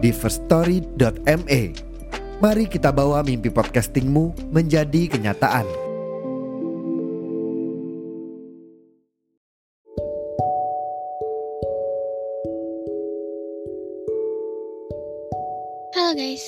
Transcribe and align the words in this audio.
di 0.00 0.10
firststory.me. 0.10 1.62
Mari 2.40 2.64
kita 2.72 2.88
bawa 2.88 3.20
mimpi 3.20 3.52
podcastingmu 3.52 4.48
menjadi 4.48 5.12
kenyataan. 5.12 5.68
Halo 15.92 16.16
guys, 16.16 16.44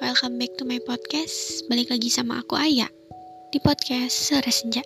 welcome 0.00 0.40
back 0.40 0.56
to 0.56 0.64
my 0.64 0.80
podcast. 0.88 1.60
Balik 1.68 1.92
lagi 1.92 2.08
sama 2.08 2.40
aku 2.40 2.56
Aya 2.56 2.88
di 3.52 3.60
podcast 3.60 4.16
Sore 4.16 4.48
Senja. 4.48 4.80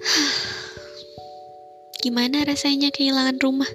Gimana 2.00 2.48
rasanya 2.48 2.88
kehilangan 2.88 3.36
rumah? 3.44 3.68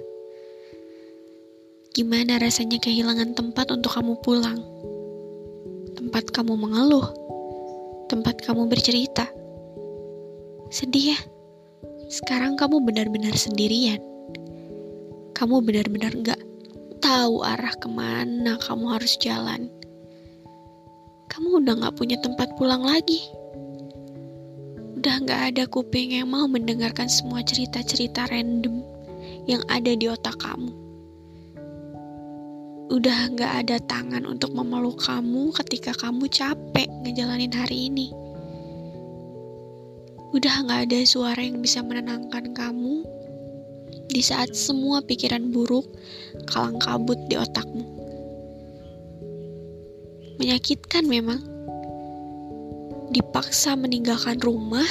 Gimana 1.96 2.36
rasanya 2.36 2.76
kehilangan 2.76 3.32
tempat 3.32 3.72
untuk 3.72 3.96
kamu 3.96 4.20
pulang? 4.20 4.60
Tempat 5.96 6.28
kamu 6.28 6.52
mengeluh? 6.52 7.08
Tempat 8.12 8.44
kamu 8.44 8.68
bercerita? 8.68 9.24
Sedih 10.68 11.16
ya? 11.16 11.20
Sekarang 12.12 12.60
kamu 12.60 12.84
benar-benar 12.84 13.32
sendirian. 13.32 13.96
Kamu 15.40 15.64
benar-benar 15.64 16.12
gak 16.20 16.36
tahu 17.00 17.40
arah 17.40 17.72
ke 17.80 17.88
mana 17.88 18.60
kamu 18.60 18.92
harus 18.92 19.16
jalan. 19.16 19.72
Kamu 21.32 21.64
udah 21.64 21.80
gak 21.80 21.96
punya 21.96 22.20
tempat 22.20 22.52
pulang 22.60 22.84
lagi. 22.84 23.24
Udah 25.00 25.16
gak 25.24 25.56
ada 25.56 25.64
kuping 25.64 26.12
yang 26.12 26.28
mau 26.28 26.44
mendengarkan 26.44 27.08
semua 27.08 27.40
cerita-cerita 27.40 28.28
random 28.28 28.84
yang 29.48 29.64
ada 29.72 29.96
di 29.96 30.12
otak 30.12 30.36
kamu 30.44 30.85
udah 32.86 33.34
gak 33.34 33.52
ada 33.66 33.76
tangan 33.90 34.22
untuk 34.22 34.54
memeluk 34.54 35.02
kamu 35.02 35.50
ketika 35.62 35.90
kamu 35.98 36.30
capek 36.30 36.86
ngejalanin 37.02 37.50
hari 37.50 37.90
ini. 37.90 38.14
Udah 40.30 40.62
gak 40.70 40.90
ada 40.90 41.00
suara 41.02 41.42
yang 41.42 41.58
bisa 41.58 41.82
menenangkan 41.82 42.54
kamu 42.54 43.02
di 44.06 44.22
saat 44.22 44.54
semua 44.54 45.02
pikiran 45.02 45.50
buruk 45.50 45.86
kalang 46.46 46.78
kabut 46.78 47.18
di 47.26 47.34
otakmu. 47.34 47.84
Menyakitkan 50.38 51.04
memang. 51.08 51.42
Dipaksa 53.06 53.78
meninggalkan 53.78 54.42
rumah 54.42 54.84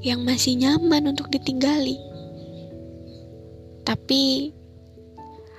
yang 0.00 0.24
masih 0.24 0.56
nyaman 0.56 1.10
untuk 1.10 1.28
ditinggali. 1.28 1.98
Tapi 3.84 4.54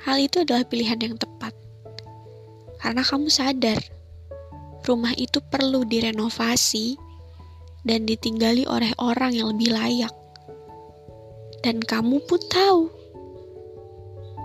hal 0.01 0.17
itu 0.17 0.41
adalah 0.41 0.65
pilihan 0.65 0.97
yang 0.97 1.15
tepat. 1.17 1.53
Karena 2.81 3.05
kamu 3.05 3.29
sadar, 3.29 3.77
rumah 4.85 5.13
itu 5.13 5.37
perlu 5.37 5.85
direnovasi 5.85 6.97
dan 7.85 8.09
ditinggali 8.09 8.65
oleh 8.65 8.89
orang 8.97 9.37
yang 9.37 9.53
lebih 9.53 9.69
layak. 9.73 10.13
Dan 11.61 11.77
kamu 11.77 12.25
pun 12.25 12.41
tahu, 12.49 12.89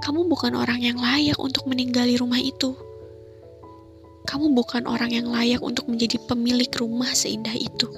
kamu 0.05 0.29
bukan 0.29 0.53
orang 0.53 0.85
yang 0.85 1.01
layak 1.01 1.41
untuk 1.41 1.65
meninggali 1.65 2.21
rumah 2.21 2.41
itu. 2.41 2.77
Kamu 4.29 4.53
bukan 4.53 4.85
orang 4.85 5.17
yang 5.17 5.33
layak 5.33 5.65
untuk 5.65 5.89
menjadi 5.89 6.21
pemilik 6.29 6.69
rumah 6.77 7.09
seindah 7.17 7.57
itu, 7.57 7.89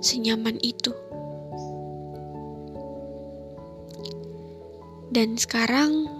senyaman 0.00 0.56
itu. 0.64 0.96
Dan 5.12 5.36
sekarang 5.36 6.17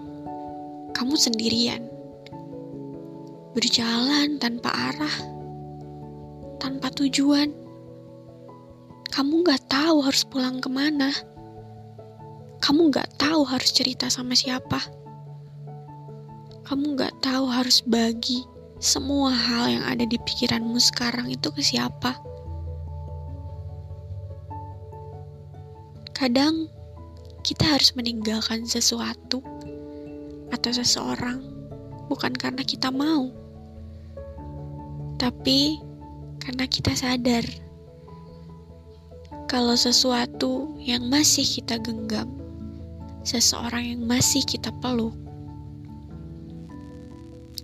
kamu 0.99 1.15
sendirian, 1.15 1.87
berjalan 3.55 4.35
tanpa 4.35 4.67
arah, 4.67 5.15
tanpa 6.59 6.91
tujuan. 6.91 7.55
Kamu 9.07 9.47
gak 9.47 9.63
tahu 9.71 10.03
harus 10.03 10.27
pulang 10.27 10.59
ke 10.59 10.67
mana. 10.67 11.15
Kamu 12.59 12.91
gak 12.91 13.15
tahu 13.15 13.47
harus 13.47 13.71
cerita 13.71 14.11
sama 14.11 14.35
siapa. 14.35 14.83
Kamu 16.67 16.99
gak 16.99 17.15
tahu 17.23 17.47
harus 17.47 17.79
bagi 17.79 18.43
semua 18.83 19.31
hal 19.31 19.71
yang 19.71 19.87
ada 19.87 20.03
di 20.03 20.19
pikiranmu 20.19 20.83
sekarang 20.83 21.31
itu 21.31 21.47
ke 21.47 21.63
siapa. 21.63 22.19
Kadang 26.11 26.67
kita 27.47 27.79
harus 27.79 27.95
meninggalkan 27.95 28.67
sesuatu 28.67 29.39
atau 30.49 30.71
seseorang 30.73 31.41
bukan 32.09 32.33
karena 32.33 32.65
kita 32.65 32.89
mau, 32.89 33.29
tapi 35.21 35.77
karena 36.41 36.65
kita 36.65 36.95
sadar 36.95 37.45
kalau 39.49 39.73
sesuatu 39.73 40.77
yang 40.77 41.09
masih 41.09 41.41
kita 41.41 41.81
genggam, 41.81 42.29
seseorang 43.25 43.81
yang 43.81 44.01
masih 44.05 44.45
kita 44.45 44.69
peluk, 44.77 45.17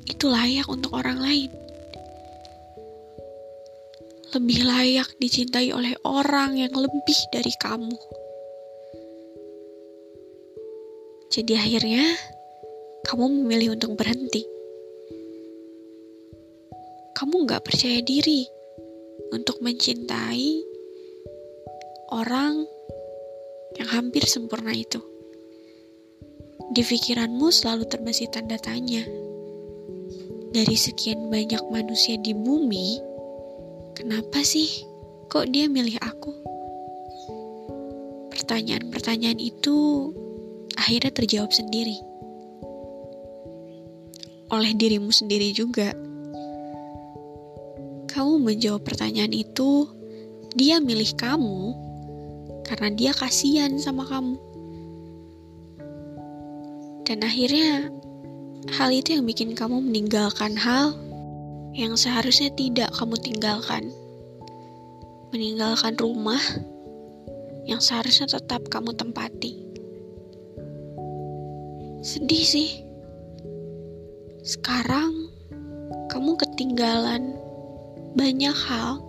itu 0.09 0.25
layak 0.25 0.65
untuk 0.65 0.97
orang 0.97 1.21
lain. 1.21 1.53
Lebih 4.33 4.65
layak 4.65 5.09
dicintai 5.21 5.71
oleh 5.71 5.93
orang 6.03 6.57
yang 6.57 6.73
lebih 6.73 7.19
dari 7.29 7.53
kamu. 7.61 7.93
Jadi 11.29 11.53
akhirnya, 11.53 12.05
kamu 13.05 13.29
memilih 13.29 13.77
untuk 13.77 13.93
berhenti. 13.93 14.41
Kamu 17.13 17.45
gak 17.45 17.61
percaya 17.61 18.01
diri 18.01 18.49
untuk 19.29 19.61
mencintai 19.61 20.65
orang 22.09 22.65
yang 23.77 23.89
hampir 23.93 24.25
sempurna 24.25 24.73
itu. 24.73 24.97
Di 26.73 26.81
pikiranmu 26.81 27.53
selalu 27.53 27.85
terbesit 27.85 28.33
tanda 28.33 28.57
tanya. 28.57 29.05
Dari 30.49 30.73
sekian 30.73 31.29
banyak 31.29 31.61
manusia 31.69 32.17
di 32.17 32.33
bumi, 32.33 32.97
kenapa 33.93 34.41
sih 34.41 34.81
kok 35.29 35.53
dia 35.53 35.69
milih 35.69 36.01
aku? 36.01 36.33
Pertanyaan-pertanyaan 38.33 39.37
itu 39.37 40.09
akhirnya 40.73 41.13
terjawab 41.13 41.53
sendiri 41.53 42.14
oleh 44.53 44.71
dirimu 44.77 45.09
sendiri 45.09 45.49
juga. 45.55 45.95
Kamu 48.11 48.39
menjawab 48.39 48.85
pertanyaan 48.85 49.33
itu, 49.33 49.89
dia 50.55 50.79
milih 50.79 51.11
kamu 51.19 51.75
karena 52.63 52.89
dia 52.93 53.11
kasihan 53.11 53.75
sama 53.75 54.07
kamu. 54.07 54.37
Dan 57.05 57.21
akhirnya, 57.21 57.91
hal 58.73 58.89
itu 58.89 59.19
yang 59.19 59.25
bikin 59.27 59.53
kamu 59.53 59.83
meninggalkan 59.83 60.57
hal 60.57 60.95
yang 61.75 61.93
seharusnya 61.99 62.49
tidak 62.55 62.89
kamu 62.95 63.19
tinggalkan. 63.19 63.91
Meninggalkan 65.35 65.99
rumah 65.99 66.39
yang 67.67 67.83
seharusnya 67.83 68.31
tetap 68.31 68.63
kamu 68.71 68.95
tempati. 68.95 69.59
Sedih 72.05 72.45
sih 72.45 72.84
sekarang 74.45 75.33
kamu 76.05 76.37
ketinggalan 76.37 77.33
banyak 78.13 78.53
hal, 78.53 79.01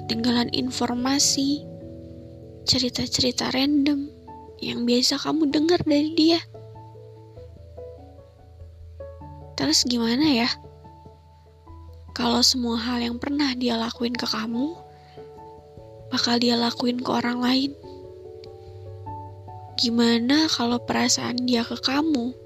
ketinggalan 0.00 0.48
informasi, 0.56 1.60
cerita-cerita 2.64 3.52
random 3.52 4.08
yang 4.64 4.88
biasa 4.88 5.20
kamu 5.20 5.52
dengar 5.52 5.76
dari 5.84 6.16
dia. 6.16 6.40
Terus 9.60 9.84
gimana 9.84 10.24
ya? 10.32 10.48
Kalau 12.16 12.40
semua 12.40 12.80
hal 12.80 13.04
yang 13.04 13.20
pernah 13.20 13.52
dia 13.52 13.76
lakuin 13.76 14.16
ke 14.16 14.24
kamu, 14.24 14.72
bakal 16.08 16.40
dia 16.40 16.56
lakuin 16.56 17.04
ke 17.04 17.10
orang 17.12 17.44
lain. 17.44 17.76
Gimana 19.76 20.48
kalau 20.48 20.80
perasaan 20.80 21.44
dia 21.44 21.60
ke 21.68 21.76
kamu 21.84 22.45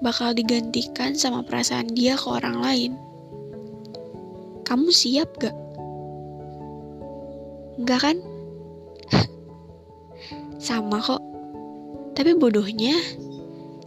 bakal 0.00 0.32
digantikan 0.32 1.12
sama 1.16 1.44
perasaan 1.44 1.92
dia 1.92 2.16
ke 2.16 2.26
orang 2.28 2.60
lain. 2.60 2.92
Kamu 4.64 4.88
siap 4.92 5.28
gak? 5.40 5.56
Enggak 7.80 8.00
kan? 8.00 8.16
sama 10.60 11.00
kok. 11.00 11.22
Tapi 12.16 12.36
bodohnya, 12.36 12.96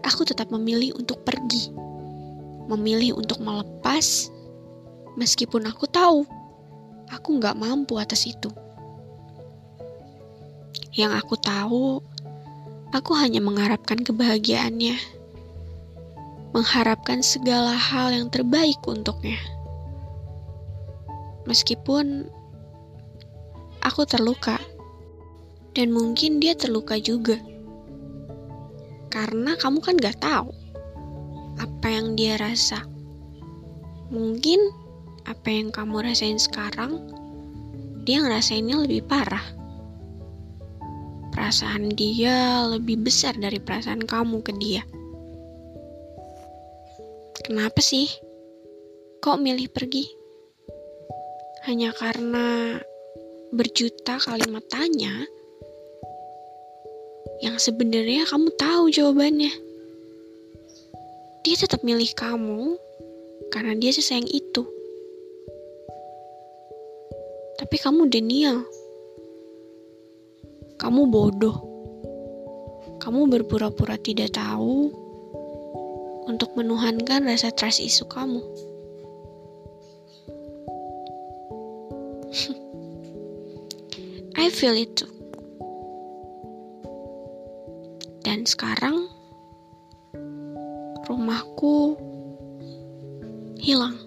aku 0.02 0.26
tetap 0.26 0.50
memilih 0.50 0.98
untuk 0.98 1.22
pergi. 1.22 1.70
Memilih 2.70 3.20
untuk 3.20 3.44
melepas, 3.44 4.32
meskipun 5.20 5.68
aku 5.70 5.86
tahu 5.86 6.26
aku 7.14 7.38
nggak 7.38 7.58
mampu 7.58 8.02
atas 8.02 8.26
itu. 8.26 8.50
Yang 10.94 11.26
aku 11.26 11.36
tahu, 11.38 11.86
aku 12.94 13.12
hanya 13.18 13.42
mengharapkan 13.42 14.02
kebahagiaannya, 14.02 14.98
mengharapkan 16.54 17.26
segala 17.26 17.74
hal 17.74 18.14
yang 18.14 18.30
terbaik 18.30 18.78
untuknya. 18.86 19.42
Meskipun 21.50 22.30
aku 23.82 24.06
terluka, 24.06 24.62
dan 25.74 25.90
mungkin 25.90 26.38
dia 26.38 26.54
terluka 26.54 27.02
juga, 27.02 27.36
karena 29.10 29.58
kamu 29.58 29.82
kan 29.82 29.98
gak 29.98 30.22
tahu 30.22 30.54
apa 31.58 31.88
yang 31.90 32.14
dia 32.14 32.38
rasa. 32.38 32.86
Mungkin 34.14 34.62
apa 35.26 35.50
yang 35.50 35.74
kamu 35.74 36.06
rasain 36.06 36.38
sekarang, 36.38 37.02
dia 38.06 38.22
ngerasainnya 38.22 38.78
lebih 38.86 39.04
parah 39.10 39.64
perasaan 41.34 41.98
dia 41.98 42.62
lebih 42.70 43.02
besar 43.02 43.34
dari 43.34 43.58
perasaan 43.58 44.06
kamu 44.06 44.46
ke 44.46 44.54
dia. 44.62 44.86
Kenapa 47.44 47.84
sih? 47.84 48.08
Kok 49.20 49.36
milih 49.36 49.68
pergi? 49.68 50.08
Hanya 51.68 51.92
karena 51.92 52.80
berjuta 53.52 54.16
kalimat 54.24 54.64
tanya 54.72 55.12
yang 57.44 57.60
sebenarnya 57.60 58.24
kamu 58.32 58.48
tahu 58.56 58.88
jawabannya. 58.88 59.52
Dia 61.44 61.56
tetap 61.60 61.84
milih 61.84 62.16
kamu 62.16 62.80
karena 63.52 63.76
dia 63.76 63.92
sesayang 63.92 64.32
itu. 64.32 64.64
Tapi 67.60 67.76
kamu 67.76 68.08
denial 68.08 68.64
kamu 70.80 71.12
bodoh. 71.12 71.60
Kamu 73.04 73.28
berpura-pura 73.28 74.00
tidak 74.00 74.32
tahu 74.32 75.03
untuk 76.26 76.56
menuhankan 76.56 77.28
rasa 77.28 77.52
trust 77.52 77.84
isu 77.84 78.08
kamu. 78.08 78.40
I 84.40 84.50
feel 84.50 84.74
it 84.74 84.98
too. 84.98 85.12
Dan 88.24 88.48
sekarang 88.48 89.12
rumahku 91.06 92.00
hilang. 93.60 94.00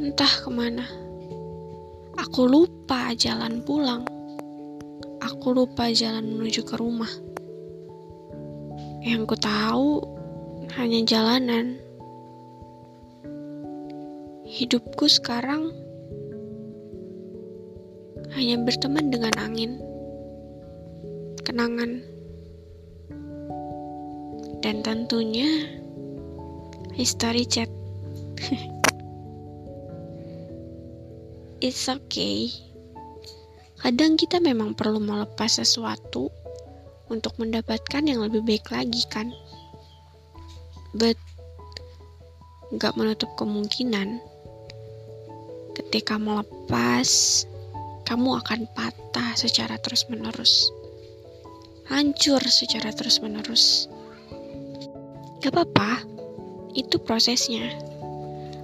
Entah 0.00 0.32
ke 0.40 0.48
mana. 0.48 0.88
Aku 2.16 2.48
lupa 2.48 3.12
jalan 3.16 3.60
pulang. 3.64 4.04
Aku 5.20 5.52
lupa 5.52 5.92
jalan 5.92 6.36
menuju 6.36 6.64
ke 6.64 6.76
rumah. 6.80 7.08
Yang 9.00 9.32
ku 9.32 9.36
tahu 9.40 10.04
hanya 10.76 11.00
jalanan. 11.08 11.80
Hidupku 14.44 15.08
sekarang 15.08 15.72
hanya 18.36 18.60
berteman 18.60 19.08
dengan 19.08 19.32
angin, 19.40 19.80
kenangan, 21.48 22.04
dan 24.60 24.84
tentunya 24.84 25.48
history 26.92 27.48
chat. 27.48 27.72
it's 31.64 31.88
okay. 31.88 32.52
Kadang 33.80 34.20
kita 34.20 34.44
memang 34.44 34.76
perlu 34.76 35.00
melepas 35.00 35.56
sesuatu 35.56 36.28
untuk 37.10 37.34
mendapatkan 37.36 38.06
yang 38.06 38.22
lebih 38.22 38.40
baik 38.46 38.70
lagi 38.70 39.02
kan. 39.10 39.34
But 40.94 41.18
gak 42.78 42.94
menutup 42.94 43.34
kemungkinan 43.34 44.22
ketika 45.74 46.16
melepas 46.22 47.42
kamu 48.06 48.42
akan 48.42 48.66
patah 48.74 49.34
secara 49.34 49.78
terus-menerus. 49.82 50.70
Hancur 51.90 52.42
secara 52.46 52.94
terus-menerus. 52.94 53.90
Gak 55.42 55.50
apa-apa, 55.54 56.06
itu 56.74 56.98
prosesnya. 57.02 57.70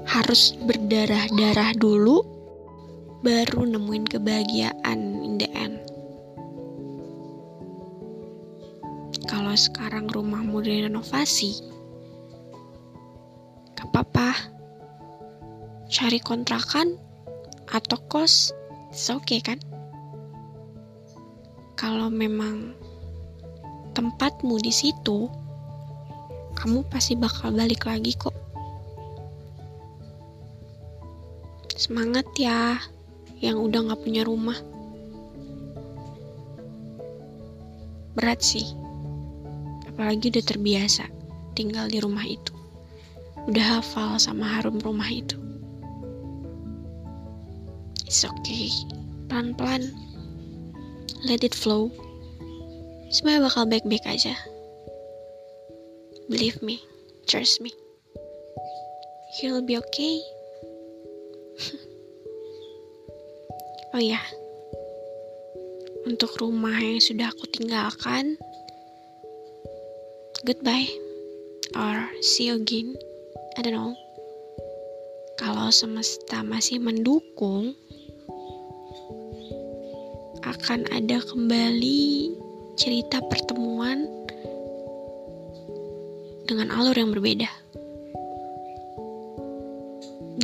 Harus 0.06 0.54
berdarah-darah 0.62 1.74
dulu 1.74 2.22
baru 3.26 3.66
nemuin 3.66 4.06
kebahagiaan 4.06 5.15
Sekarang 9.56 10.04
rumahmu 10.12 10.60
direnovasi, 10.60 11.64
gak 13.72 13.88
apa-apa. 13.88 14.36
Cari 15.88 16.20
kontrakan 16.20 17.00
atau 17.72 17.96
kos, 18.12 18.52
it's 18.92 19.08
okay 19.08 19.40
kan? 19.40 19.56
Kalau 21.72 22.12
memang 22.12 22.76
tempatmu 23.96 24.60
di 24.60 24.70
situ, 24.70 25.32
kamu 26.52 26.84
pasti 26.92 27.16
bakal 27.16 27.56
balik 27.56 27.88
lagi 27.88 28.12
kok. 28.12 28.36
Semangat 31.72 32.28
ya! 32.36 32.76
yang 33.40 33.60
udah 33.60 33.92
gak 33.92 34.00
punya 34.04 34.24
rumah. 34.24 34.56
Berat 38.16 38.40
sih, 38.40 38.64
apalagi 39.96 40.28
udah 40.28 40.44
terbiasa 40.44 41.08
tinggal 41.56 41.88
di 41.88 42.04
rumah 42.04 42.28
itu. 42.28 42.52
Udah 43.48 43.80
hafal 43.80 44.20
sama 44.20 44.44
harum 44.44 44.76
rumah 44.84 45.08
itu. 45.08 45.40
It's 48.04 48.20
okay, 48.20 48.68
pelan-pelan. 49.32 49.88
Let 51.24 51.48
it 51.48 51.56
flow. 51.56 51.88
Semuanya 53.08 53.48
bakal 53.48 53.64
baik-baik 53.72 54.04
aja. 54.04 54.36
Believe 56.28 56.60
me, 56.60 56.84
trust 57.24 57.64
me. 57.64 57.72
You'll 59.40 59.64
be 59.64 59.80
okay. 59.80 60.20
Oh 63.96 64.02
ya, 64.04 64.20
untuk 66.04 66.36
rumah 66.36 66.76
yang 66.76 67.00
sudah 67.00 67.32
aku 67.32 67.48
tinggalkan, 67.48 68.36
goodbye 70.46 70.86
or 71.74 72.06
see 72.22 72.46
you 72.46 72.54
again. 72.54 72.94
I 73.58 73.66
don't 73.66 73.74
know. 73.74 73.98
Kalau 75.42 75.74
semesta 75.74 76.46
masih 76.46 76.78
mendukung, 76.78 77.74
akan 80.46 80.86
ada 80.94 81.18
kembali 81.18 82.30
cerita 82.78 83.18
pertemuan 83.26 84.06
dengan 86.46 86.70
alur 86.78 86.94
yang 86.94 87.10
berbeda. 87.10 87.50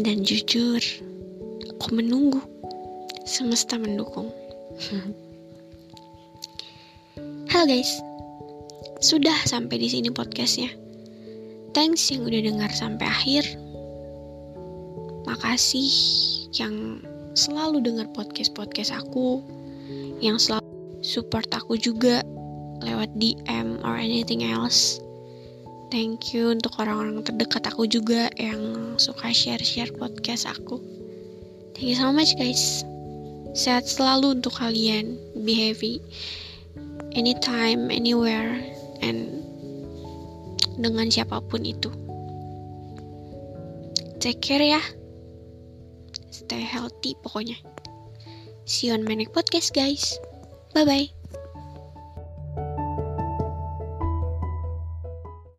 Dan 0.03 0.27
jujur, 0.27 0.83
aku 1.79 1.89
menunggu 1.95 2.43
semesta 3.23 3.79
mendukung. 3.79 4.35
Halo 7.55 7.71
guys, 7.71 8.03
sudah 9.03 9.35
sampai 9.51 9.83
di 9.83 9.91
sini 9.91 10.15
podcastnya. 10.15 10.71
Thanks 11.75 12.07
yang 12.15 12.23
udah 12.23 12.39
dengar 12.39 12.71
sampai 12.71 13.03
akhir. 13.03 13.45
Makasih 15.27 15.91
yang 16.55 17.03
selalu 17.35 17.83
dengar 17.83 18.07
podcast-podcast 18.15 18.95
aku, 18.95 19.43
yang 20.23 20.39
selalu 20.39 20.63
support 21.03 21.51
aku 21.51 21.75
juga 21.75 22.23
lewat 22.87 23.11
DM 23.19 23.83
or 23.83 23.99
anything 23.99 24.47
else. 24.47 25.03
Thank 25.91 26.31
you 26.31 26.55
untuk 26.55 26.79
orang-orang 26.79 27.27
terdekat 27.27 27.67
aku 27.67 27.91
juga 27.91 28.31
yang 28.39 28.95
suka 29.03 29.35
share-share 29.35 29.91
podcast 29.99 30.47
aku. 30.47 30.79
Thank 31.75 31.91
you 31.91 31.99
so 31.99 32.15
much 32.15 32.39
guys. 32.39 32.87
Sehat 33.53 33.85
selalu 33.85 34.39
untuk 34.41 34.55
kalian. 34.57 35.19
Be 35.43 35.53
happy. 35.59 35.99
Anytime, 37.13 37.93
anywhere. 37.93 38.63
And 39.03 39.43
dengan 40.79 41.11
siapa 41.13 41.43
pun 41.45 41.67
itu. 41.67 41.91
Take 44.23 44.41
care 44.41 44.63
ya. 44.63 44.83
Stay 46.31 46.63
healthy 46.63 47.19
pokoknya. 47.21 47.59
See 48.65 48.89
you 48.89 48.95
on 48.95 49.03
my 49.03 49.19
next 49.19 49.35
podcast 49.35 49.75
guys. 49.75 50.17
Bye 50.73 50.87
bye. 50.87 51.22